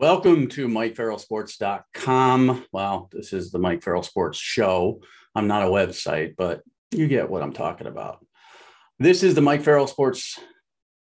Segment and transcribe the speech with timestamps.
[0.00, 2.64] Welcome to MikeFarrellSports.com.
[2.72, 5.02] Well, this is the Mike Farrell Sports Show.
[5.34, 8.24] I'm not a website, but you get what I'm talking about.
[8.98, 10.38] This is the Mike Farrell Sports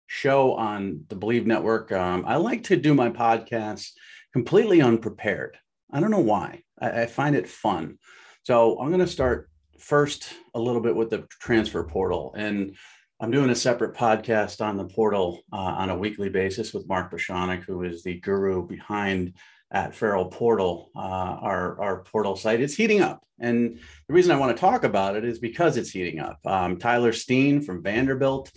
[0.07, 1.93] Show on the Bleav Network.
[1.93, 3.91] Um, I like to do my podcasts
[4.33, 5.57] completely unprepared.
[5.89, 6.63] I don't know why.
[6.77, 7.97] I, I find it fun.
[8.43, 9.49] So I'm going to start
[9.79, 12.33] first a little bit with the transfer portal.
[12.35, 12.75] And
[13.21, 17.11] I'm doing a separate podcast on the portal uh, on a weekly basis with Mark
[17.11, 19.35] Bishonik, who is the guru behind
[19.69, 22.61] at Farrell Portal, uh, our, our portal site.
[22.61, 23.23] It's heating up.
[23.39, 26.39] And the reason I want to talk about it is because it's heating up.
[26.47, 28.51] Um, Tyler Steen from Vanderbilt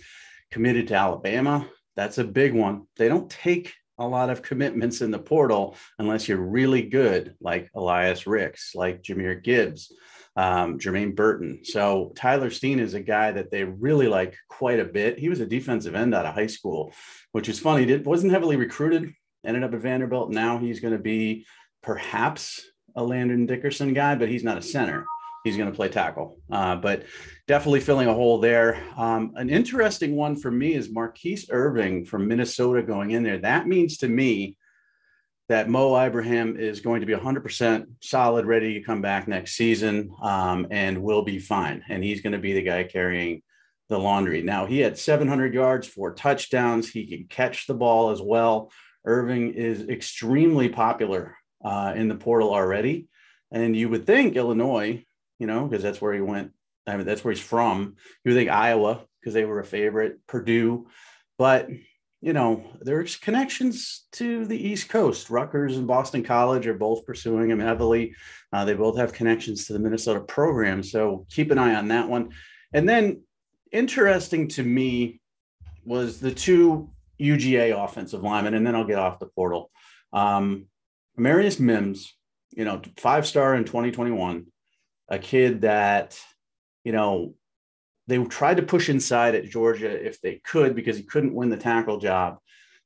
[0.49, 1.69] committed to Alabama.
[1.95, 2.87] That's a big one.
[2.97, 7.69] They don't take a lot of commitments in the portal unless you're really good, like
[7.75, 9.91] Elias Ricks, like Jahmyr Gibbs
[10.35, 11.61] um, Jermaine Burton.
[11.63, 15.17] So Tyler Steen is a guy that they really like quite a bit.
[15.17, 16.93] He was a defensive end out of high school,
[17.31, 17.85] which is funny.
[17.85, 19.13] Did wasn't heavily recruited.
[19.45, 20.31] Ended up at Vanderbilt.
[20.31, 21.45] Now he's going to be
[21.83, 22.65] perhaps
[22.95, 25.05] a Landon Dickerson guy, but he's not a center.
[25.43, 27.03] He's going to play tackle, uh, but
[27.47, 28.83] definitely filling a hole there.
[28.97, 33.37] Um, an interesting one for me is Mar'Keise Irving from Minnesota going in there.
[33.37, 34.57] That means to me
[35.47, 40.11] that Mo Ibrahim is going to be 100% solid, ready to come back next season,
[40.21, 41.83] um, and will be fine.
[41.87, 43.43] And he's going to be the guy carrying
[43.89, 44.41] the laundry.
[44.41, 46.89] Now, he had 700 yards, four touchdowns.
[46.89, 48.71] He can catch the ball as well.
[49.05, 53.07] Irving is extremely popular uh, in the portal already.
[53.51, 55.05] And you would think Illinois,
[55.37, 56.51] you know, because that's where he went.
[56.87, 57.95] I mean, that's where he's from.
[58.23, 60.87] You would think Iowa, because they were a favorite, Purdue.
[61.37, 61.69] But
[62.25, 65.29] you know, there's connections to the East Coast.
[65.29, 68.15] Rutgers and Boston College are both pursuing him heavily.
[68.51, 70.81] Uh, they both have connections to the Minnesota program.
[70.81, 72.31] So keep an eye on that one.
[72.73, 73.21] And then,
[73.71, 75.21] interesting to me
[75.85, 76.89] was the two
[77.21, 79.69] UGA offensive linemen, and then I'll get off the portal.
[80.11, 80.65] Um,
[81.15, 82.15] Marius Mims,
[82.53, 84.47] you know, five star in 2021,
[85.09, 86.19] a kid that,
[86.83, 87.35] you know,
[88.07, 91.57] they tried to push inside at Georgia if they could because he couldn't win the
[91.57, 92.37] tackle job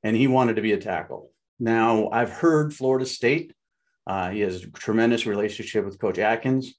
[0.03, 1.31] and he wanted to be a tackle.
[1.59, 3.53] Now, I've heard Florida State,
[4.07, 6.74] uh, he has a tremendous relationship with Coach Atkins.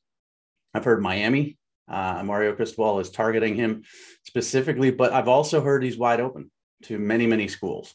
[0.72, 1.58] I've heard Miami,
[1.88, 3.84] uh, Mario Cristobal is targeting him
[4.24, 6.50] specifically, but I've also heard he's wide open
[6.84, 7.94] to many, many schools.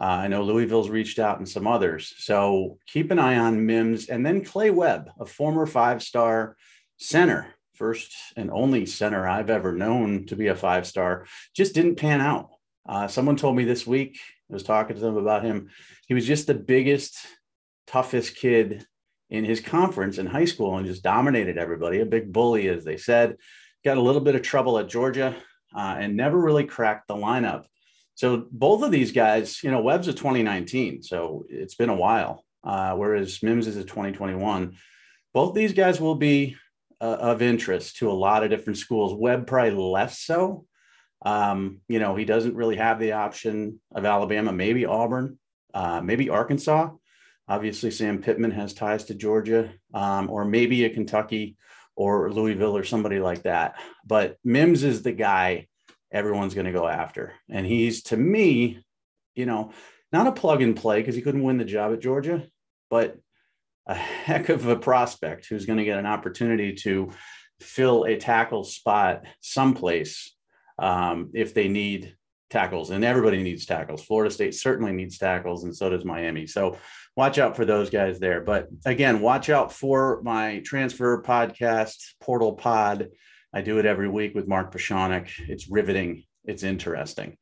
[0.00, 2.14] Uh, I know Louisville's reached out and some others.
[2.18, 6.56] So keep an eye on Mims and then Clay Webb, a former five star
[6.96, 11.96] center first and only center I've ever known to be a five star, just didn't
[11.96, 12.50] pan out.
[12.88, 15.68] Uh, someone told me this week, I was talking to them about him.
[16.06, 17.16] He was just the biggest,
[17.88, 18.86] toughest kid
[19.30, 22.96] in his conference in high school and just dominated everybody, a big bully, as they
[22.96, 23.36] said.
[23.84, 25.34] Got a little bit of trouble at Georgia
[25.74, 27.64] uh, and never really cracked the lineup.
[28.14, 32.44] So both of these guys, you know, Webb's a 2019, so it's been a while,
[32.62, 34.76] uh, whereas Mims is a 2021.
[35.34, 36.54] Both these guys will be
[37.02, 39.12] uh, of interest to a lot of different schools.
[39.12, 40.64] Webb probably less so.
[41.24, 45.38] Um, you know, he doesn't really have the option of Alabama, maybe Auburn,
[45.74, 46.90] uh, maybe Arkansas.
[47.48, 51.56] Obviously, Sam Pittman has ties to Georgia, um, or maybe a Kentucky
[51.96, 53.74] or Louisville or somebody like that.
[54.06, 55.66] But Mims is the guy
[56.12, 57.34] everyone's going to go after.
[57.50, 58.82] And he's, to me,
[59.34, 59.72] you know,
[60.12, 62.46] not a plug and play because he couldn't win the job at Georgia,
[62.90, 63.18] but
[63.86, 67.10] a heck of a prospect who's going to get an opportunity to
[67.60, 70.34] fill a tackle spot someplace
[70.78, 72.16] um, if they need
[72.50, 72.90] tackles.
[72.90, 74.04] And everybody needs tackles.
[74.04, 76.46] Florida State certainly needs tackles, and so does Miami.
[76.46, 76.76] So
[77.16, 78.40] watch out for those guys there.
[78.40, 83.08] But again, watch out for my transfer podcast, Portal Pod.
[83.54, 85.30] I do it every week with Mark Bishonik.
[85.48, 86.24] It's riveting.
[86.44, 87.36] It's interesting.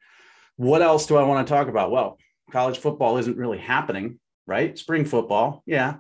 [0.57, 1.91] What else do I want to talk about?
[1.91, 2.19] Well,
[2.51, 4.77] college football isn't really happening, right?
[4.77, 5.97] Spring football, yeah,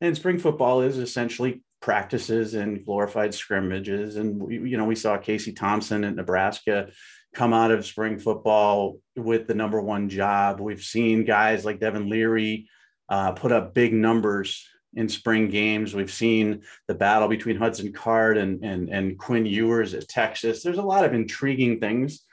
[0.00, 4.16] and spring football is essentially practices and glorified scrimmages.
[4.16, 6.90] And we, you know, we saw Casey Thompson at Nebraska
[7.34, 10.60] come out of spring football with the number one job.
[10.60, 12.68] We've seen guys like Devin Leary
[13.08, 15.94] uh, put up big numbers in spring games.
[15.94, 20.62] We've seen the battle between Hudson Card and, and, and Quinn Ewers at Texas.
[20.62, 22.24] There's a lot of intriguing things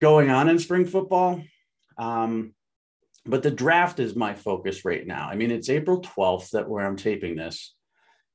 [0.00, 1.42] going on in spring football.
[1.98, 2.54] Um,
[3.24, 5.28] but the draft is my focus right now.
[5.28, 7.74] I mean, it's April 12th that where I'm taping this.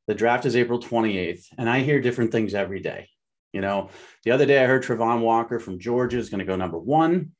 [0.08, 3.10] The draft is April 28th, and I hear different things every day.
[3.52, 3.90] You know,
[4.24, 7.32] the other day I heard Travon Walker from Georgia is going to go number one.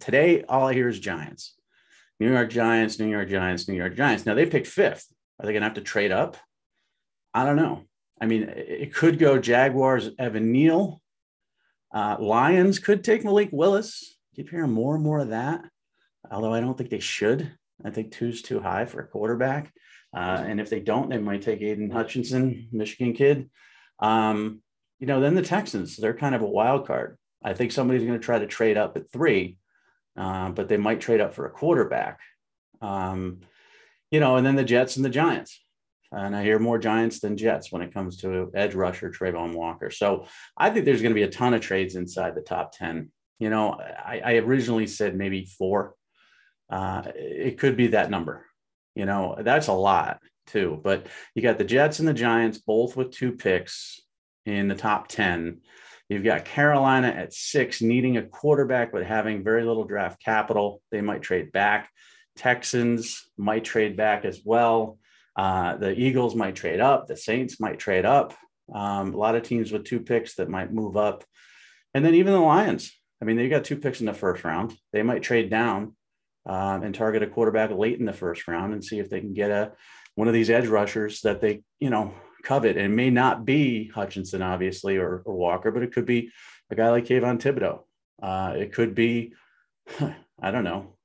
[0.00, 1.54] Today, all I hear is Giants.
[2.18, 4.26] New York Giants, New York Giants, New York Giants.
[4.26, 5.06] Now they picked fifth.
[5.38, 6.36] Are they going to have to trade up?
[7.34, 7.84] I don't know.
[8.20, 11.00] I mean, it could go Jaguars, Evan Neal.
[11.92, 14.16] Uh, Lions could take Malik Willis.
[14.34, 15.64] Keep hearing more and more of that
[16.32, 17.52] although I don't think they should.
[17.84, 19.72] I think two's too high for a quarterback.
[20.14, 23.50] Uh, and if they don't, they might take Aiden Hutchinson, Michigan kid.
[23.98, 24.62] Um,
[24.98, 27.18] you know, then the Texans, they're kind of a wild card.
[27.42, 29.58] I think somebody's going to try to trade up at three,
[30.16, 32.20] uh, but they might trade up for a quarterback.
[32.80, 33.40] Um,
[34.10, 35.60] you know, and then the Jets and the Giants.
[36.12, 39.90] And I hear more Giants than Jets when it comes to edge rusher Travon Walker.
[39.90, 40.26] So
[40.56, 43.10] I think there's going to be a ton of trades inside the top 10.
[43.38, 45.94] You know, I, I originally said maybe four.
[46.70, 48.46] Uh, it could be that number.
[48.94, 50.80] You know, that's a lot too.
[50.82, 54.00] But you got the Jets and the Giants both with two picks
[54.44, 55.60] in the top 10.
[56.08, 60.82] You've got Carolina at six, needing a quarterback, but having very little draft capital.
[60.90, 61.90] They might trade back.
[62.36, 64.98] Texans might trade back as well.
[65.36, 67.06] Uh, the Eagles might trade up.
[67.06, 68.34] The Saints might trade up.
[68.74, 71.24] Um, a lot of teams with two picks that might move up.
[71.94, 72.92] And then even the Lions.
[73.20, 74.76] I mean, they got two picks in the first round.
[74.92, 75.94] They might trade down
[76.46, 79.34] um, and target a quarterback late in the first round and see if they can
[79.34, 79.72] get a
[80.14, 82.76] one of these edge rushers that they, you know, covet.
[82.76, 86.30] And it may not be Hutchinson, obviously, or, or Walker, but it could be
[86.70, 87.80] a guy like Kayvon Thibodeaux.
[88.22, 89.32] Uh, it could be,
[90.40, 90.96] I don't know,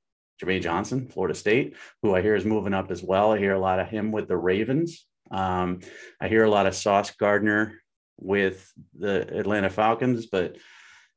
[0.42, 3.32] Jermaine Johnson, Florida State, who I hear is moving up as well.
[3.32, 5.06] I hear a lot of him with the Ravens.
[5.30, 5.80] Um,
[6.20, 7.80] I hear a lot of Sauce Gardner
[8.18, 10.56] with the Atlanta Falcons, but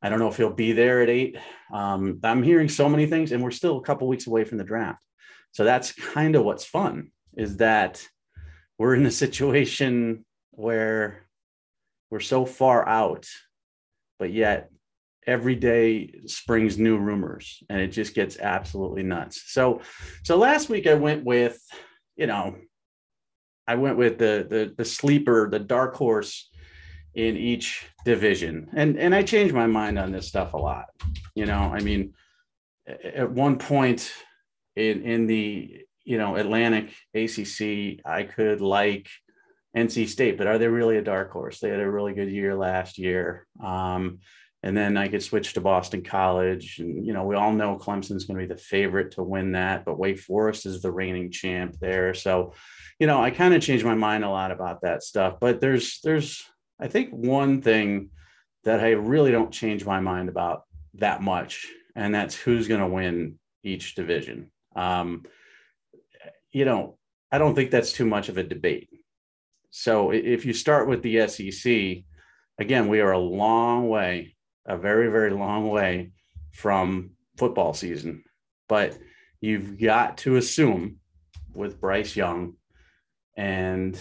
[0.02, 1.38] I don't know if he'll be there at eight.
[1.72, 4.64] Um, I'm hearing so many things, and we're still a couple weeks away from the
[4.64, 5.04] draft.
[5.52, 8.06] So that's kind of what's fun is that
[8.78, 11.28] we're in a situation where
[12.10, 13.28] we're so far out,
[14.20, 14.70] but yet
[15.28, 19.44] every day springs new rumors and it just gets absolutely nuts.
[19.48, 19.82] So
[20.24, 21.60] so last week I went with,
[22.16, 22.56] you know,
[23.68, 26.50] I went with the the the sleeper, the dark horse
[27.16, 28.70] in each division.
[28.74, 30.88] And and I change my mind on this stuff a lot.
[31.36, 32.14] You know, I mean
[32.88, 34.12] at one point
[34.76, 39.08] in in the, you know, Atlantic ACC, I could like
[39.76, 41.60] NC State, but are they really a dark horse?
[41.60, 43.48] They had a really good year last year.
[43.64, 44.20] Um,
[44.64, 46.78] and then I could switch to Boston College.
[46.80, 49.86] And, you know, we all know Clemson's going to be the favorite to win that,
[49.86, 52.14] but Wake Forest is the reigning champ there.
[52.14, 52.54] So,
[53.00, 55.38] you know, I kind of changed my mind a lot about that stuff.
[55.40, 56.46] But there's, there's,
[56.82, 58.10] I think one thing
[58.64, 60.64] that I really don't change my mind about
[60.96, 64.52] that much, and that's who's going to win each division.
[64.76, 65.24] Um,
[66.52, 66.98] you know,
[67.32, 68.90] I don't think that's too much of a debate.
[69.70, 72.04] So if you start with the SEC,
[72.60, 74.36] again, we are a long way
[74.66, 76.12] a very, very long way
[76.52, 78.24] from football season.
[78.68, 78.98] But
[79.40, 80.98] you've got to assume
[81.54, 82.54] with Bryce Young
[83.36, 84.00] and,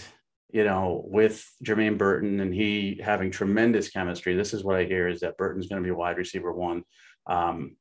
[0.51, 4.35] you know, with Jermaine Burton and he having tremendous chemistry.
[4.35, 6.83] This is what I hear is that Burton's going to be wide receiver one.
[7.27, 7.77] Um,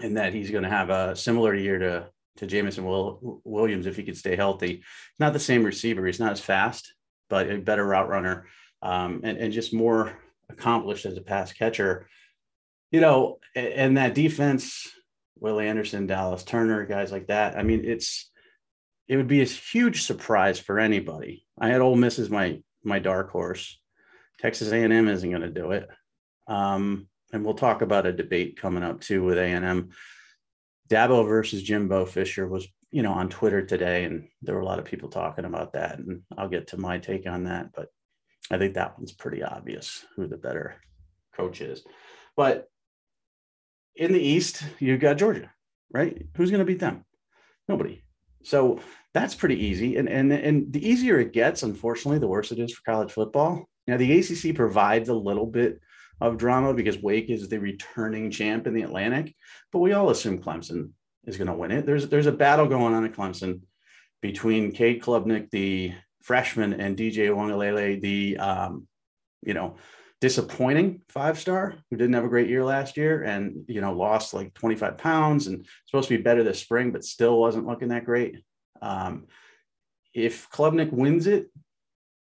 [0.00, 2.08] and that he's going to have a similar year to
[2.38, 4.82] to Jameson Will, Williams if he could stay healthy.
[5.20, 6.04] Not the same receiver.
[6.04, 6.92] He's not as fast,
[7.30, 8.48] but a better route runner
[8.82, 10.18] um, and, and just more
[10.50, 12.08] accomplished as a pass catcher.
[12.90, 14.90] You know, and that defense,
[15.38, 17.56] Willie Anderson, Dallas Turner, guys like that.
[17.56, 18.30] I mean, it's
[19.08, 21.46] it would be a huge surprise for anybody.
[21.58, 23.80] I had Ole Miss as my my dark horse.
[24.40, 25.88] Texas A&M isn't going to do it.
[26.46, 29.90] Um, and we'll talk about a debate coming up too with A&M.
[30.90, 34.78] Dabo versus Jimbo Fisher was, you know, on Twitter today, and there were a lot
[34.78, 35.98] of people talking about that.
[35.98, 37.70] And I'll get to my take on that.
[37.74, 37.88] But
[38.50, 40.76] I think that one's pretty obvious who the better
[41.34, 41.82] coach is.
[42.36, 42.68] But
[43.96, 45.50] in the East, you've got Georgia,
[45.90, 46.26] right?
[46.36, 47.04] Who's going to beat them?
[47.66, 48.03] Nobody.
[48.44, 48.80] So
[49.12, 49.96] that's pretty easy.
[49.96, 53.68] And, and, and the easier it gets, unfortunately, the worse it is for college football.
[53.86, 55.80] Now, the ACC provides a little bit
[56.20, 59.34] of drama because Wake is the returning champ in the Atlantic,
[59.72, 60.90] but we all assume Clemson
[61.26, 61.86] is going to win it.
[61.86, 63.60] There's, there's a battle going on at Clemson
[64.22, 68.88] between Cade Klubnik, the freshman and DJ Uiagalelei, the um,
[69.42, 69.76] you know
[70.20, 74.32] disappointing five star who didn't have a great year last year and you know lost
[74.32, 78.04] like 25 pounds and supposed to be better this spring but still wasn't looking that
[78.04, 78.42] great.
[78.80, 79.26] Um,
[80.14, 81.50] if Klubnik wins it,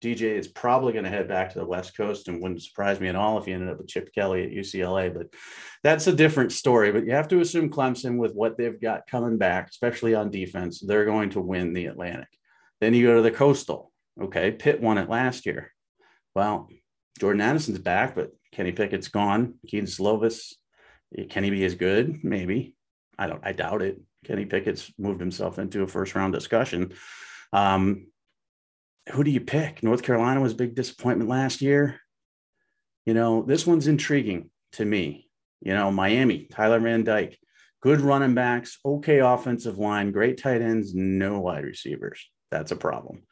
[0.02, 3.08] DJ is probably going to head back to the West Coast and wouldn't surprise me
[3.08, 5.12] at all if he ended up with Chip Kelly at UCLA.
[5.12, 5.28] But
[5.82, 6.92] that's a different story.
[6.92, 10.80] But you have to assume Clemson, with what they've got coming back, especially on defense,
[10.80, 12.28] they're going to win the Atlantic.
[12.80, 13.90] Then you go to the Coastal.
[14.20, 15.72] Okay, Pitt won it last year.
[16.34, 16.68] Well,
[17.18, 19.54] Jordan Addison's back, but Kenny Pickett's gone.
[19.66, 20.54] Kedon Slovis,
[21.30, 22.22] can he be as good?
[22.24, 22.74] Maybe.
[23.18, 23.40] I don't.
[23.44, 24.00] I doubt it.
[24.24, 26.92] Kenny Pickett's moved himself into a first round discussion.
[27.52, 28.08] Um,
[29.12, 29.82] who do you pick?
[29.82, 32.00] North Carolina was a big disappointment last year.
[33.06, 35.28] You know, this one's intriguing to me.
[35.60, 37.38] You know, Miami, Tyler Van Dyke,
[37.80, 42.28] good running backs, okay offensive line, great tight ends, no wide receivers.
[42.50, 43.22] That's a problem.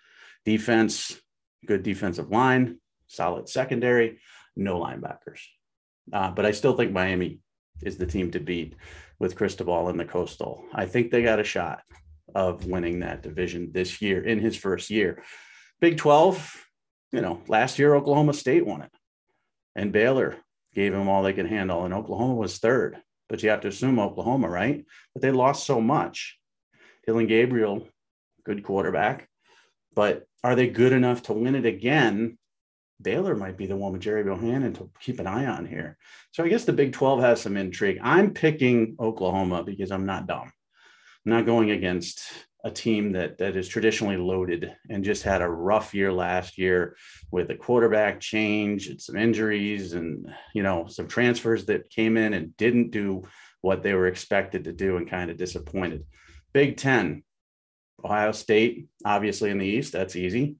[0.45, 1.21] Defense,
[1.67, 4.21] good defensive line, solid secondary,
[4.57, 5.41] no linebackers.
[6.13, 7.41] Uh, but I still think Miami
[7.83, 8.75] is the team to beat
[9.19, 10.65] with Cristobal in the Coastal.
[10.73, 11.83] I think they got a shot
[12.35, 15.23] of winning that division this year in his first year.
[15.81, 16.67] Big 12,
[17.13, 18.91] you know, last year Oklahoma State won it
[19.77, 20.37] and Baylor
[20.75, 22.99] gave them all they could handle, and Oklahoma was third.
[23.29, 24.85] But you have to assume Oklahoma, right?
[25.15, 26.39] But they lost so much.
[27.07, 27.87] Dillon Gabriel,
[28.45, 29.29] good quarterback,
[29.95, 32.39] but are they good enough to win it again?
[33.01, 35.99] Baylor might be the one with Gerry Bohanon to keep an eye on here.
[36.33, 37.99] So I guess the Big 12 has some intrigue.
[38.03, 40.51] I'm picking Oklahoma because I'm not dumb.
[41.25, 42.23] I'm not going against
[42.65, 46.97] a team that that is traditionally loaded and just had a rough year last year
[47.31, 52.35] with a quarterback change and some injuries and you know some transfers that came in
[52.35, 53.23] and didn't do
[53.61, 56.05] what they were expected to do and kind of disappointed.
[56.53, 57.23] Big 10,
[58.05, 60.57] Ohio State, obviously in the East, that's easy.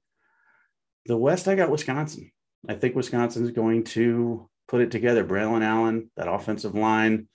[1.07, 2.31] The West, I got Wisconsin.
[2.69, 5.25] I think Wisconsin is going to put it together.
[5.25, 7.29] Braelon Allen, that offensive line,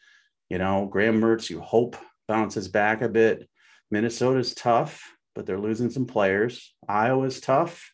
[0.50, 1.96] you know, Graham Mertz, you hope
[2.28, 3.48] bounces back a bit.
[3.90, 5.02] Minnesota's tough,
[5.36, 6.74] but they're losing some players.
[6.88, 7.94] Iowa's tough,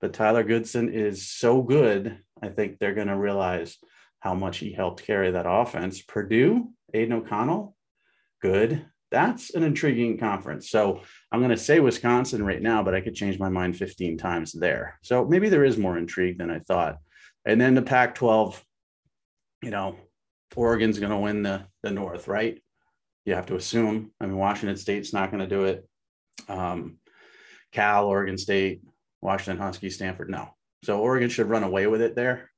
[0.00, 2.18] but Tyler Goodson is so good.
[2.42, 3.76] I think they're going to realize
[4.20, 6.00] how much he helped carry that offense.
[6.00, 7.76] Purdue, Aidan O'Connell,
[8.40, 8.86] good.
[9.10, 10.70] That's an intriguing conference.
[10.70, 11.00] So
[11.32, 14.52] I'm going to say Wisconsin right now, but I could change my mind 15 times
[14.52, 14.98] there.
[15.02, 16.98] So maybe there is more intrigue than I thought.
[17.46, 18.62] And then the Pac 12,
[19.62, 19.96] you know,
[20.54, 22.60] Oregon's going to win the, the North, right?
[23.28, 24.10] you have to assume.
[24.20, 25.86] I mean, Washington State's not going to do it.
[26.48, 26.96] Um,
[27.72, 28.80] Cal, Oregon State,
[29.20, 30.48] Washington Huskies, Stanford, no.
[30.82, 32.50] So Oregon should run away with it there.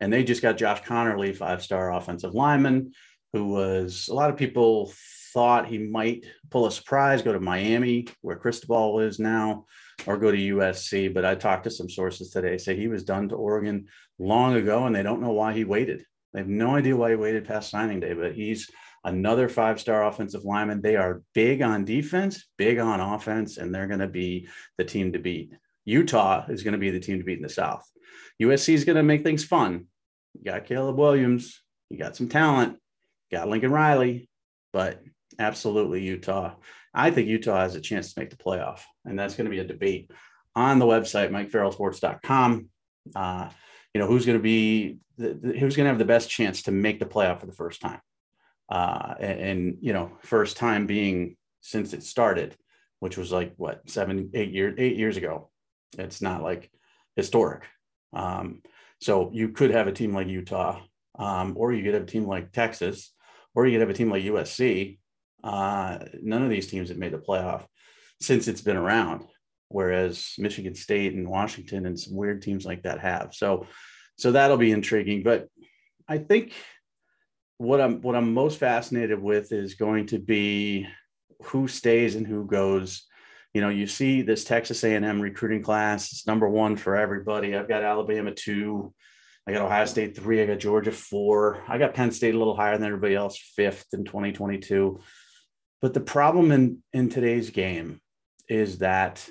[0.00, 2.90] And they just got Josh Conerly, five star offensive lineman,
[3.32, 4.92] who was a lot of people
[5.36, 9.66] thought he might pull a surprise, go to Miami, where Cristobal is now,
[10.06, 11.12] or go to USC.
[11.12, 13.86] But I talked to some sources today, say he was done to Oregon
[14.18, 16.06] long ago, and they don't know why he waited.
[16.32, 18.70] They have no idea why he waited past signing day, but he's
[19.04, 20.80] another five star offensive lineman.
[20.80, 25.12] They are big on defense, big on offense, and they're going to be the team
[25.12, 25.52] to beat.
[25.84, 27.84] Utah is going to be the team to beat in the South.
[28.40, 29.88] USC is going to make things fun.
[30.32, 32.78] You got Caleb Williams, you got some talent,
[33.30, 34.30] you got Lincoln Riley,
[34.72, 35.02] but
[35.38, 36.54] absolutely Utah.
[36.94, 39.58] I think Utah has a chance to make the playoff, and that's going to be
[39.58, 40.10] a debate
[40.54, 42.68] on the website, MikeFarrellSports.com.
[43.14, 43.48] Uh,
[43.94, 46.98] you know who's going to be who's going to have the best chance to make
[46.98, 48.00] the playoff for the first time
[48.68, 52.56] uh, and, and, you know, first time being since it started,
[53.00, 55.50] which was like what seven, eight years, eight years ago.
[55.98, 56.70] It's not like
[57.14, 57.64] historic.
[58.12, 58.62] Um,
[59.00, 60.80] so you could have a team like Utah,
[61.18, 63.12] um, or you could have a team like Texas,
[63.54, 64.98] or you could have a team like USC.
[65.46, 67.64] Uh, none of these teams have made the playoff
[68.20, 69.22] since it's been around,
[69.68, 73.32] whereas Michigan State and Washington and some weird teams like that have.
[73.32, 73.66] So,
[74.18, 75.22] so that'll be intriguing.
[75.22, 75.46] But
[76.08, 76.52] I think
[77.58, 80.88] what I'm what I'm most fascinated with is going to be
[81.44, 83.04] who stays and who goes.
[83.54, 86.10] You know, you see this Texas A&M recruiting class.
[86.10, 87.54] It's number one for everybody.
[87.54, 88.92] I've got Alabama two.
[89.46, 90.42] I got Ohio State three.
[90.42, 91.62] I got Georgia four.
[91.68, 94.98] I got Penn State a little higher than everybody else, fifth in 2022.
[95.86, 98.00] But the problem in in today's game
[98.48, 99.24] is that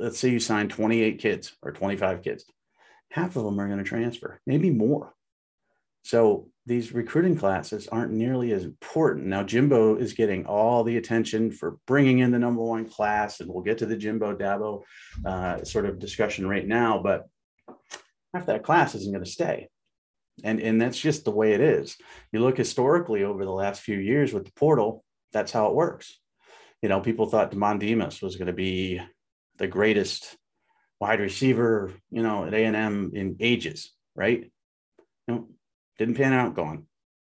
[0.00, 2.44] let's say you sign 28 kids or 25 kids,
[3.12, 5.14] half of them are going to transfer, maybe more.
[6.02, 9.26] So these recruiting classes aren't nearly as important.
[9.26, 13.48] Now, Jimbo is getting all the attention for bringing in the number one class, and
[13.48, 14.82] we'll get to the Jimbo Dabo
[15.24, 17.00] uh, sort of discussion right now.
[17.00, 17.28] But
[18.34, 19.68] half that class isn't going to stay.
[20.42, 21.96] And, and that's just the way it is.
[22.32, 26.18] You look historically over the last few years with the portal, that's how it works.
[26.82, 29.00] You know, people thought Demond Demas was going to be
[29.58, 30.36] the greatest
[31.00, 34.50] wide receiver, you know, at A&M in ages, right?
[35.26, 35.48] You know,
[35.98, 36.86] didn't pan out, gone.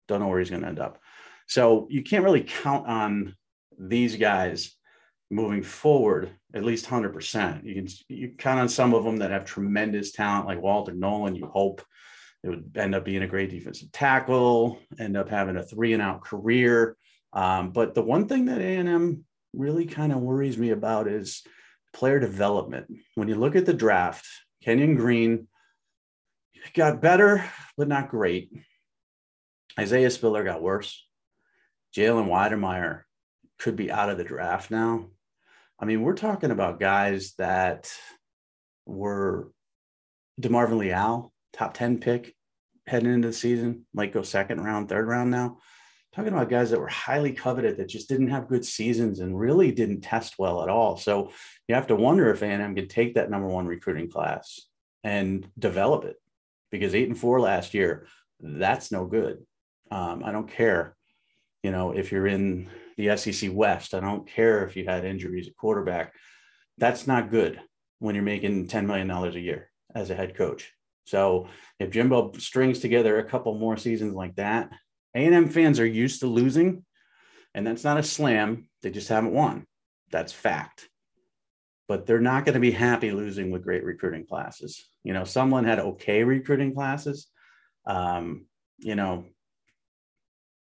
[0.08, 0.98] Don't know where he's going to end up.
[1.46, 3.34] So you can't really count on
[3.78, 4.76] these guys
[5.30, 7.64] moving forward at least 100%.
[7.64, 11.36] You can you count on some of them that have tremendous talent, like Walter Nolan.
[11.36, 11.82] You hope
[12.42, 16.02] it would end up being a great defensive tackle, end up having a three and
[16.02, 16.96] out career.
[17.32, 21.42] Um, but the one thing that A&M really kind of worries me about is
[21.92, 22.86] player development.
[23.14, 24.26] When you look at the draft,
[24.62, 25.48] Kenyon Green
[26.74, 27.44] got better,
[27.76, 28.52] but not great.
[29.78, 31.06] Isaiah Spiller got worse.
[31.96, 33.02] Jalen Wydermyer
[33.58, 35.06] could be out of the draft now.
[35.78, 37.90] I mean, we're talking about guys that
[38.86, 39.50] were
[40.40, 42.34] DeMarvin Leal, top 10 pick
[42.86, 45.58] heading into the season, might go second round, third round now.
[46.14, 49.70] Talking about guys that were highly coveted that just didn't have good seasons and really
[49.70, 50.96] didn't test well at all.
[50.96, 51.30] So
[51.68, 54.60] you have to wonder if A&M can take that number one recruiting class
[55.04, 56.16] and develop it
[56.70, 58.06] because eight and four last year,
[58.40, 59.44] that's no good.
[59.90, 60.96] Um, I don't care,
[61.62, 62.68] you know, if you're in
[63.00, 63.94] the SEC West.
[63.94, 66.14] I don't care if you had injuries at quarterback.
[66.78, 67.60] That's not good
[67.98, 70.72] when you're making $10 million a year as a head coach.
[71.04, 71.48] So
[71.78, 74.70] if Jimbo strings together a couple more seasons like that,
[75.14, 76.84] A&M fans are used to losing,
[77.54, 78.68] and that's not a slam.
[78.82, 79.66] They just haven't won.
[80.10, 80.88] That's fact.
[81.88, 84.84] But they're not going to be happy losing with great recruiting classes.
[85.02, 87.26] You know, someone had okay recruiting classes,
[87.86, 88.46] um,
[88.78, 89.24] you know,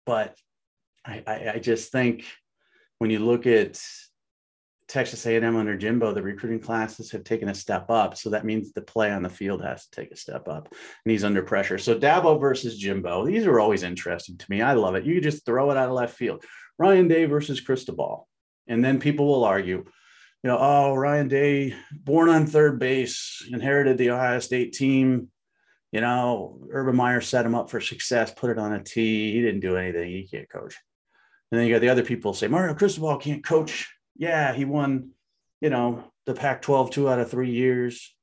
[0.05, 0.35] but
[1.05, 2.25] I, I, I just think
[2.97, 3.81] when you look at
[4.93, 8.15] Texas A&M under Jimbo, the recruiting classes have taken a step up.
[8.15, 11.11] So that means the play on the field has to take a step up, and
[11.11, 11.79] he's under pressure.
[11.79, 14.61] So Dabo versus Jimbo, these are always interesting to me.
[14.61, 15.03] I love it.
[15.03, 16.45] You just throw it out of left field.
[16.77, 18.27] Ryan Day versus Cristobal,
[18.67, 23.97] and then people will argue, you know, oh Ryan Day, born on third base, inherited
[23.97, 25.29] the Ohio State team.
[25.91, 29.33] You know, Urban Meyer set him up for success, put it on a tee.
[29.33, 30.11] He didn't do anything.
[30.11, 30.77] He can't coach.
[31.51, 35.11] And then you got the other people say Mario Cristobal can't coach yeah, he won,
[35.61, 38.13] you know, the Pac 12 two out of three years,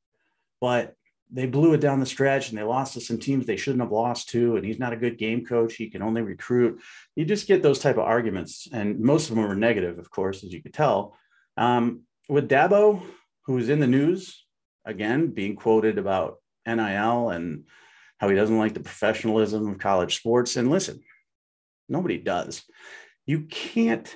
[0.61, 0.95] but
[1.33, 3.93] they blew it down the stretch and they lost to some teams they shouldn't have
[3.93, 4.57] lost to.
[4.57, 5.75] And he's not a good game coach.
[5.75, 6.81] He can only recruit.
[7.15, 8.67] You just get those type of arguments.
[8.73, 11.17] And most of them are negative, of course, as you could tell.
[11.57, 13.03] Um, with Dabo,
[13.45, 14.45] who's in the news,
[14.85, 17.65] again, being quoted about NIL and
[18.19, 20.57] how he doesn't like the professionalism of college sports.
[20.57, 21.01] And listen,
[21.89, 22.63] nobody does.
[23.25, 24.15] You can't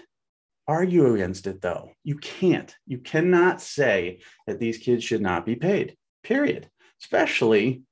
[0.66, 1.90] argue against it though.
[2.02, 2.74] You can't.
[2.86, 6.68] You cannot say that these kids should not be paid, period,
[7.00, 7.82] especially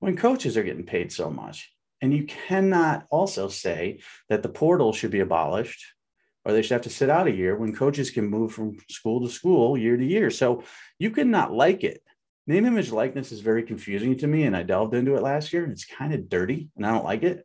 [0.00, 1.72] when coaches are getting paid so much.
[2.00, 5.84] And you cannot also say that the portal should be abolished
[6.44, 9.20] or they should have to sit out a year when coaches can move from school
[9.20, 10.30] to school year to year.
[10.30, 10.62] So
[10.98, 12.02] you cannot like it.
[12.46, 14.44] Name, image, likeness is very confusing to me.
[14.44, 17.22] And I delved into it last year it's kind of dirty and I don't like
[17.22, 17.44] it.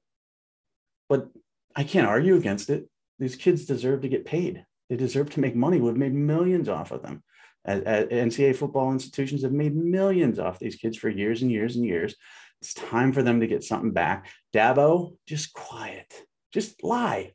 [1.10, 1.27] But
[1.75, 2.88] I can't argue against it.
[3.19, 4.65] These kids deserve to get paid.
[4.89, 5.80] They deserve to make money.
[5.80, 7.24] We've made millions off of them.
[7.67, 12.15] NCAA football institutions have made millions off these kids for years and years and years.
[12.62, 14.30] It's time for them to get something back.
[14.54, 16.13] Dabo, just quiet.
[16.54, 17.34] Just lie.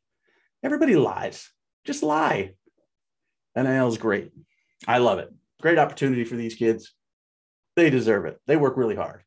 [0.62, 1.50] Everybody lies.
[1.84, 2.52] Just lie.
[3.56, 4.30] NIL is great.
[4.86, 5.32] I love it.
[5.60, 6.94] Great opportunity for these kids.
[7.76, 8.38] They deserve it.
[8.46, 9.22] They work really hard.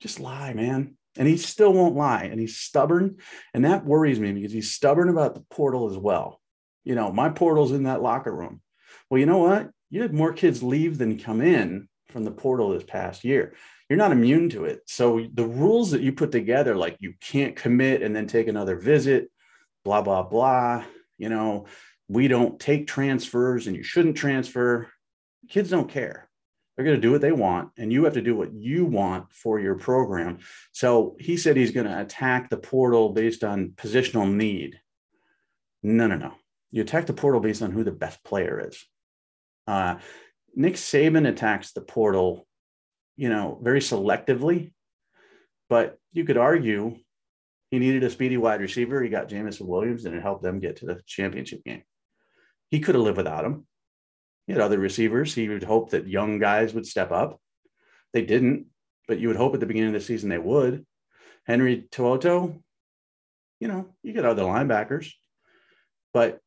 [0.00, 0.96] Just lie, man.
[1.16, 2.24] And he still won't lie.
[2.24, 3.16] And he's stubborn.
[3.54, 6.40] And that worries me because he's stubborn about the portal as well
[6.86, 8.62] you know, my portal's in that locker room.
[9.10, 9.70] Well, you know what?
[9.90, 13.54] You had more kids leave than come in from the portal this past year.
[13.90, 14.82] You're not immune to it.
[14.86, 18.76] So the rules that you put together, like you can't commit and then take another
[18.76, 19.30] visit,
[19.84, 20.84] blah, blah, blah.
[21.18, 21.66] You know,
[22.08, 24.88] we don't take transfers and you shouldn't transfer.
[25.48, 26.28] Kids don't care.
[26.76, 29.32] They're going to do what they want, and you have to do what you want
[29.32, 30.40] for your program.
[30.72, 34.78] So he said he's going to attack the portal based on positional need.
[35.82, 36.34] No, no, no
[36.70, 38.84] you attack the portal based on who the best player is.
[39.66, 39.96] Uh,
[40.54, 42.46] Nick Saban attacks the portal,
[43.16, 44.72] you know, very selectively,
[45.68, 46.96] but you could argue
[47.70, 49.02] he needed a speedy wide receiver.
[49.02, 51.82] He got Jameson Williams and it helped them get to the championship game.
[52.70, 53.66] He could have lived without him.
[54.46, 55.34] He had other receivers.
[55.34, 57.40] He would hope that young guys would step up.
[58.12, 58.66] They didn't,
[59.08, 60.86] but you would hope at the beginning of the season they would.
[61.44, 62.60] Henry To'oTo'o,
[63.60, 65.12] you know, you get other linebackers,
[66.12, 66.40] but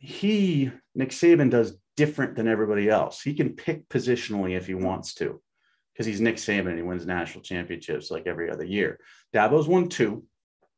[0.00, 3.20] he Nick Saban does different than everybody else.
[3.20, 5.40] He can pick positionally if he wants to,
[5.92, 8.98] because he's Nick Saban and he wins national championships like every other year.
[9.34, 10.24] Dabo's won two,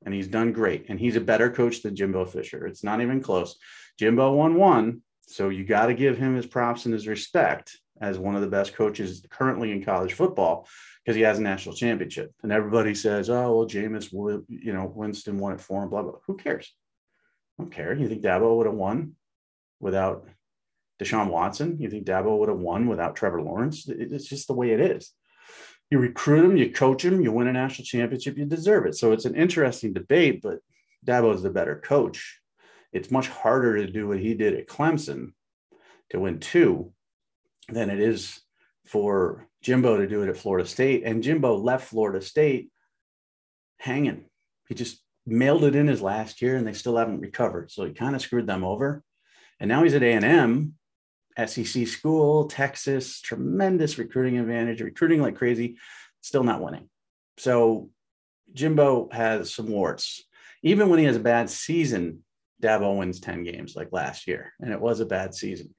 [0.05, 0.87] and he's done great.
[0.89, 2.67] And he's a better coach than Jimbo Fisher.
[2.67, 3.57] It's not even close.
[3.99, 8.19] Jimbo won one, so you got to give him his props and his respect as
[8.19, 10.67] one of the best coaches currently in college football
[11.05, 12.33] because he has a national championship.
[12.43, 14.13] And everybody says, "Oh, well, Jameis,
[14.49, 16.19] you know, Winston won it for him." Blah blah.
[16.27, 16.75] Who cares?
[17.59, 17.95] Don't care.
[17.95, 19.13] You think Dabo would have won
[19.81, 20.27] without
[21.01, 21.77] Deshaun Watson?
[21.79, 23.89] You think Dabo would have won without Trevor Lawrence?
[23.89, 25.13] It's just the way it is.
[25.91, 28.97] You recruit him, you coach him, you win a national championship, you deserve it.
[28.97, 30.61] So it's an interesting debate, but
[31.07, 32.41] Dabo is the better coach.
[32.93, 35.33] It's much harder to do what he did at Clemson
[36.11, 36.93] to win two
[37.69, 38.41] than it is
[38.87, 41.03] for Jimbo to do it at Florida State.
[41.05, 42.71] And Jimbo left Florida State
[43.79, 44.25] hanging.
[44.69, 47.71] He just mailed it in his last year and they still haven't recovered.
[47.71, 49.03] So he kind of screwed them over.
[49.61, 50.75] And now he's at A&M,
[51.47, 55.77] SEC school, Texas, tremendous recruiting advantage, recruiting like crazy,
[56.21, 56.89] still not winning.
[57.39, 57.91] So
[58.53, 60.23] Jimbo has some warts.
[60.63, 62.25] Even when he has a bad season,
[62.63, 65.75] Dabo wins 10 games like last year, and it was a bad season.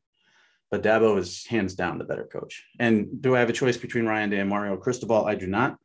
[0.70, 2.66] But Dabo is hands down the better coach.
[2.80, 5.26] And do I have a choice between Ryan Day and Mario Cristobal?
[5.26, 5.78] I do not.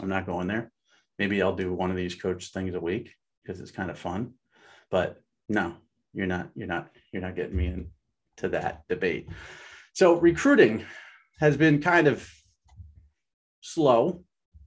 [0.00, 0.72] I'm not going there.
[1.22, 4.32] Maybe I'll do one of these coach things a week because it's kind of fun.
[4.90, 5.76] But no,
[6.12, 9.28] you're not, you're not, you're not getting me into that debate.
[9.92, 10.84] So recruiting
[11.38, 12.28] has been kind of
[13.60, 14.24] slow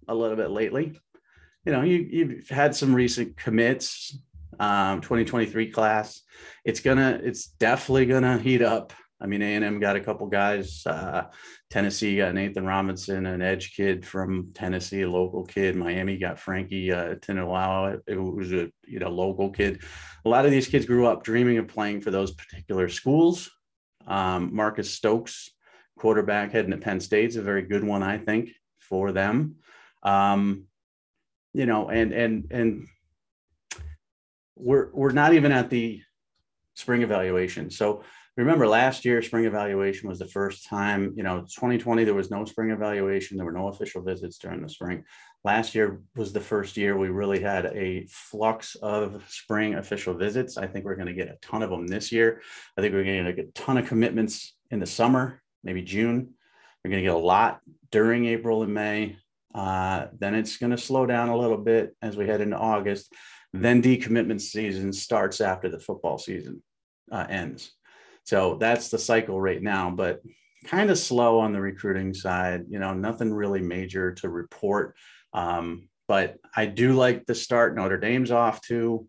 [0.07, 0.97] a little bit lately.
[1.65, 4.17] You know, you, you've had some recent commits,
[4.57, 6.21] um, 2023 class.
[6.63, 8.93] It's gonna, it's definitely gonna heat up.
[9.21, 10.85] I mean, A&M got a couple guys.
[10.85, 11.25] Uh,
[11.69, 15.75] Tennessee got Nathan Robinson, an edge kid from Tennessee, a local kid.
[15.75, 19.81] Miami got Frankie uh, Tinalau, it was a you know local kid.
[20.25, 23.49] A lot of these kids grew up dreaming of playing for those particular schools.
[24.05, 25.49] Um, Marcus Stokes,
[25.97, 28.49] quarterback heading to Penn State, is a very good one, I think,
[28.79, 29.55] for them.
[30.03, 30.65] Um,
[31.53, 32.87] you know, and and and
[34.57, 36.01] we're we're not even at the
[36.75, 37.69] spring evaluation.
[37.69, 38.03] So
[38.37, 42.45] remember last year spring evaluation was the first time you know 2020 there was no
[42.45, 43.37] spring evaluation.
[43.37, 45.03] There were no official visits during the spring.
[45.43, 50.57] Last year was the first year we really had a flux of spring official visits.
[50.57, 52.41] I think we're going to get a ton of them this year.
[52.77, 56.29] I think we're going to get a ton of commitments in the summer maybe june.
[56.83, 57.59] We're going to get a lot
[57.91, 59.17] during april and may.
[59.53, 63.11] Uh, then it's going to slow down a little bit as we head into August.
[63.61, 66.61] Then decommitment season starts after the football season
[67.11, 67.71] uh, ends.
[68.23, 70.21] So that's the cycle right now, but
[70.65, 72.65] kind of slow on the recruiting side.
[72.69, 74.95] You know, nothing really major to report.
[75.33, 79.07] Um, but I do like the start Notre Dame's off to.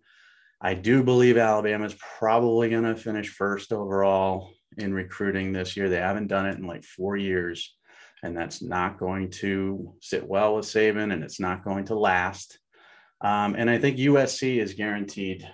[0.61, 5.89] I do believe Alabama's probably going to finish first overall in recruiting this year.
[5.89, 7.77] They haven't done it in like four years
[8.23, 12.59] and that's not going to sit well with Saban, and it's not going to last.
[13.21, 15.49] Um, and I think USC is guaranteed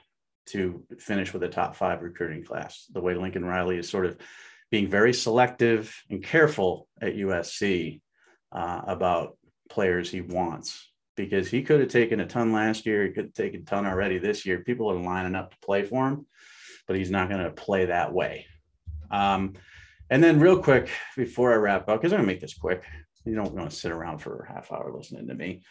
[0.46, 2.86] to finish with a top five recruiting class.
[2.92, 4.18] The way Lincoln Riley is sort of
[4.70, 8.00] being very selective and careful at USC
[8.50, 9.36] uh, about
[9.70, 13.04] players he wants, because he could have taken a ton last year.
[13.04, 14.60] He could have taken a ton already this year.
[14.60, 16.26] People are lining up to play for him,
[16.86, 18.46] but he's not going to play that way.
[19.10, 19.54] Um,
[20.10, 22.82] and then, real quick before I wrap up, because I'm gonna make this quick.
[23.24, 25.62] You don't want to sit around for a half hour listening to me.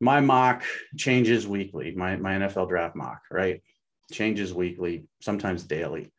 [0.00, 0.64] My mock
[0.96, 1.94] changes weekly.
[1.94, 3.62] My my NFL draft mock, right?
[4.10, 6.12] Changes weekly, sometimes daily.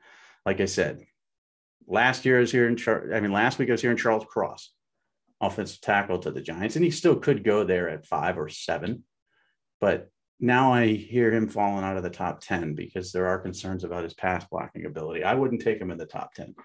[0.46, 1.02] Like I said,
[1.88, 3.98] last year I was here in Char- I mean, last week I was here in
[3.98, 4.72] Charles Cross,
[5.40, 9.04] offensive tackle to the Giants, and he still could go there at five or seven,
[9.80, 10.10] but
[10.44, 14.04] now I hear him falling out of the top 10 because there are concerns about
[14.04, 15.24] his pass blocking ability.
[15.24, 16.56] I wouldn't take him in the top 10.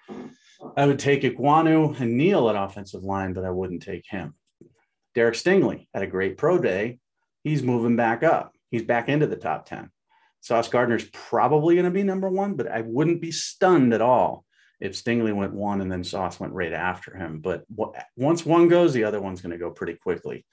[0.75, 4.33] I would take Ekwonu and Neal at offensive line, but I wouldn't take him.
[5.13, 6.97] Derek Stingley had a great pro day.
[7.43, 8.55] He's moving back up.
[8.69, 9.89] He's back into the top 10.
[10.41, 14.45] Sauce Gardner's probably going to be number one, but I wouldn't be stunned at all
[14.79, 17.39] if Stingley went one and then Sauce went right after him.
[17.39, 17.65] But
[18.15, 20.45] once one goes, the other one's going to go pretty quickly.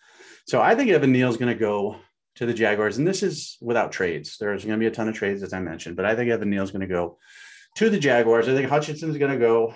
[0.46, 1.96] So I think Evan Neal's going to go
[2.36, 2.98] to the Jaguars.
[2.98, 4.38] And this is without trades.
[4.38, 6.50] There's going to be a ton of trades, as I mentioned, but I think Evan
[6.50, 7.18] Neal's going to go
[7.76, 8.48] to the Jaguars.
[8.48, 9.74] I think Hutchinson's going to go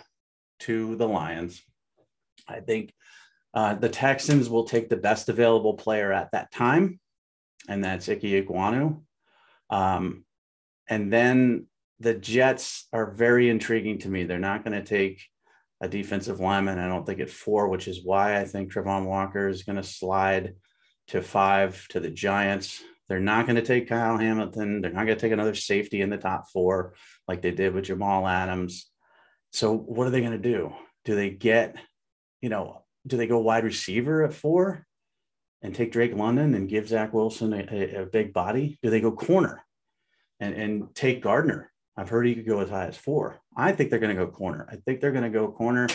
[0.61, 1.63] to the Lions.
[2.49, 2.93] I think
[3.55, 7.01] uh, the Texans will take the best available player at that time,
[7.69, 9.03] and that's Ickey Ekwonu.
[9.71, 10.25] Um,
[10.89, 11.67] and then
[12.01, 14.25] the Jets are very intriguing to me.
[14.25, 15.23] They're not going to take
[15.81, 19.49] a defensive lineman, I don't think, at four, which is why I think Travon Walker
[19.49, 20.55] is going to slide
[21.09, 22.83] to five to the Giants.
[23.09, 24.81] They're not going to take Kyle Hamilton.
[24.81, 26.95] They're not going to take another safety in the top four
[27.27, 28.91] like they did with Jamal Adams.
[29.53, 30.75] So what are they going to do?
[31.05, 31.77] Do they get,
[32.43, 34.87] you know, do they go wide receiver at four
[35.63, 38.79] and take Drake London and give Zach Wilson a, a, a big body?
[38.83, 39.65] Do they go corner
[40.41, 41.71] and, and take Gardner?
[41.97, 43.41] I've heard he could go as high as four.
[43.57, 44.69] I think they're going to go corner.
[44.71, 45.89] I think they're going to go corner.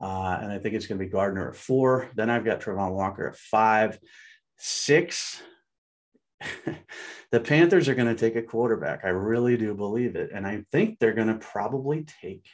[0.00, 2.08] Uh, and I think it's going to be Gardner at four.
[2.14, 3.98] Then I've got Travon Walker at five.
[4.56, 5.42] Six,
[7.30, 9.04] the Panthers are going to take a quarterback.
[9.04, 10.30] I really do believe it.
[10.34, 12.46] And I think they're going to probably take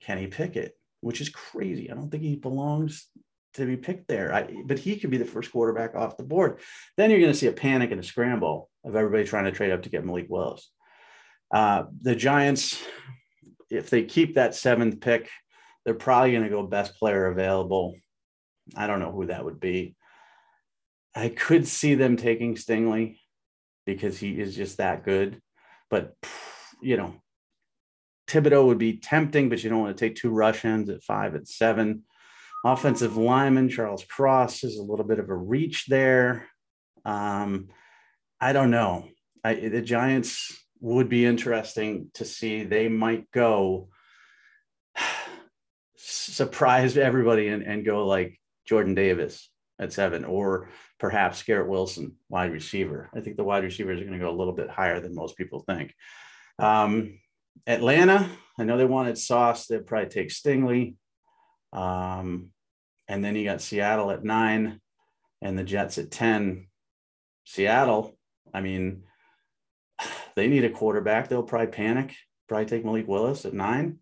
[0.00, 1.90] Kenny Pickett, which is crazy.
[1.90, 3.06] I don't think he belongs
[3.54, 4.32] to be picked there.
[4.32, 6.60] I, but he could be the first quarterback off the board.
[6.96, 9.70] Then you're going to see a panic and a scramble of everybody trying to trade
[9.70, 10.70] up to get Malik Willis.
[11.52, 12.82] Uh, the Giants,
[13.70, 15.28] if they keep that seventh pick,
[15.84, 17.96] they're probably going to go best player available.
[18.74, 19.94] I don't know who that would be.
[21.14, 23.18] I could see them taking Stingley
[23.84, 25.40] because he is just that good.
[25.90, 26.14] But,
[26.80, 27.14] you know,
[28.26, 31.48] Thibodeaux would be tempting, but you don't want to take two rushers at five at
[31.48, 32.04] seven.
[32.64, 36.48] Offensive lineman Charles Cross is a little bit of a reach there.
[37.04, 37.68] Um,
[38.40, 39.08] I don't know.
[39.44, 42.64] I, the Giants would be interesting to see.
[42.64, 43.88] They might go
[45.96, 52.52] surprise everybody and, and go like Jordan Davis at seven, or perhaps Garrett Wilson, wide
[52.52, 53.10] receiver.
[53.14, 55.36] I think the wide receivers are going to go a little bit higher than most
[55.36, 55.92] people think.
[56.58, 57.18] Um,
[57.66, 59.66] Atlanta, I know they wanted Sauce.
[59.66, 60.94] They'd probably take Stingley.
[61.72, 62.50] Um,
[63.08, 64.80] and then you got Seattle at nine
[65.42, 66.68] and the Jets at 10.
[67.44, 68.16] Seattle,
[68.52, 69.02] I mean,
[70.36, 71.28] they need a quarterback.
[71.28, 72.14] They'll probably panic,
[72.48, 73.98] probably take Malik Willis at nine.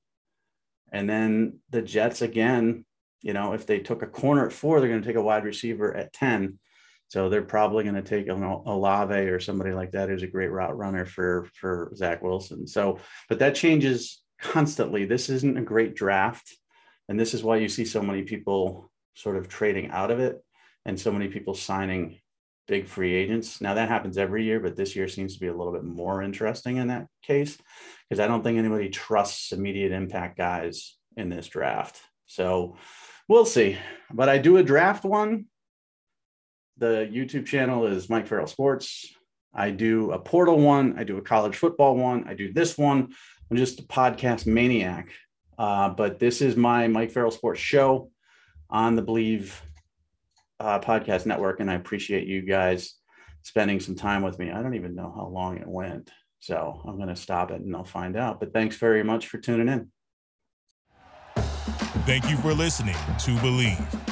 [0.92, 2.84] And then the Jets again,
[3.22, 5.44] you know, if they took a corner at four, they're going to take a wide
[5.44, 6.58] receiver at 10.
[7.12, 10.51] So they're probably going to take a Olave or somebody like that who's a great
[10.51, 12.66] route runner for for Zach Wilson.
[12.66, 15.05] So, but that changes constantly.
[15.05, 16.57] This isn't a great draft,
[17.11, 20.42] and this is why you see so many people sort of trading out of it,
[20.87, 22.18] and so many people signing
[22.66, 23.61] big free agents.
[23.61, 26.22] Now that happens every year, but this year seems to be a little bit more
[26.22, 27.59] interesting in that case
[28.09, 32.01] because I don't think anybody trusts immediate impact guys in this draft.
[32.25, 32.79] So
[33.29, 33.77] we'll see.
[34.11, 35.44] But I do a draft one
[36.78, 39.14] the YouTube channel is Mike Farrell Sports.
[39.54, 40.98] I do a portal one.
[40.98, 42.24] I do a college football one.
[42.26, 43.12] I do this one.
[43.50, 45.11] I'm just a podcast maniac.
[45.58, 48.11] Uh, but this is my Mike Farrell Sports show
[48.70, 49.52] on the Bleav
[50.58, 51.61] uh, Podcast Network.
[51.61, 52.94] And I appreciate you guys
[53.42, 54.50] spending some time with me.
[54.50, 56.11] I don't even know how long it went.
[56.40, 58.40] So I'm going to stop it and I'll find out.
[58.40, 59.90] But thanks very much for tuning in.
[62.04, 64.12] Thank you for listening to Bleav.